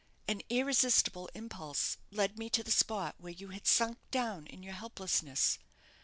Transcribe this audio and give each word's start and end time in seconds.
An 0.27 0.41
irresistible 0.49 1.29
impulse 1.35 1.97
led 2.09 2.39
me 2.39 2.49
to 2.49 2.63
the 2.63 2.71
spot 2.71 3.13
where 3.19 3.33
you 3.33 3.49
had 3.49 3.67
sunk 3.67 3.99
down 4.09 4.47
in 4.47 4.63
your 4.63 4.73
helplessness. 4.73 5.59